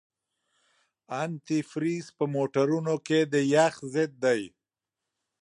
[1.23, 4.41] انتي فریز په موټرونو کې د یخ ضد دی.